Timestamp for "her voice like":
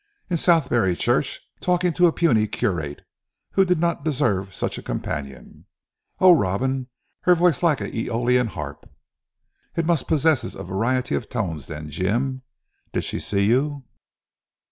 7.25-7.81